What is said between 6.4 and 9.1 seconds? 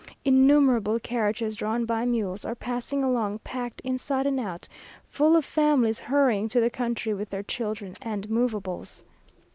to the country with their children and moveables.